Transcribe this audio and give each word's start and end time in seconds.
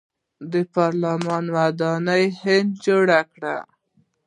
د 0.51 0.53
پارلمان 0.75 1.45
ودانۍ 1.57 2.23
هند 2.41 2.69
جوړه 2.85 3.19
کړه. 3.33 3.55